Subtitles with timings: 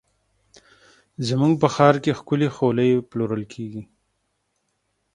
[1.27, 3.83] زموږ په ښار کې ښکلې خولۍ پلورل کېږي.